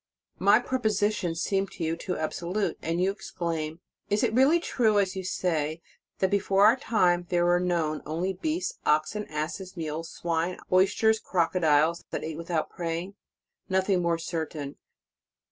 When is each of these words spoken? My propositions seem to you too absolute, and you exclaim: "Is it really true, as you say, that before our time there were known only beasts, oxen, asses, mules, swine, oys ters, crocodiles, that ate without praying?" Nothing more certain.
My 0.39 0.57
propositions 0.57 1.43
seem 1.43 1.67
to 1.67 1.83
you 1.83 1.95
too 1.95 2.17
absolute, 2.17 2.75
and 2.81 2.99
you 2.99 3.11
exclaim: 3.11 3.81
"Is 4.09 4.23
it 4.23 4.33
really 4.33 4.59
true, 4.59 4.97
as 4.97 5.15
you 5.15 5.23
say, 5.23 5.79
that 6.17 6.31
before 6.31 6.65
our 6.65 6.75
time 6.75 7.27
there 7.29 7.45
were 7.45 7.59
known 7.59 8.01
only 8.03 8.33
beasts, 8.33 8.79
oxen, 8.83 9.25
asses, 9.27 9.77
mules, 9.77 10.09
swine, 10.09 10.57
oys 10.71 10.95
ters, 10.95 11.19
crocodiles, 11.19 12.03
that 12.09 12.23
ate 12.23 12.37
without 12.37 12.71
praying?" 12.71 13.13
Nothing 13.69 14.01
more 14.01 14.17
certain. 14.17 14.75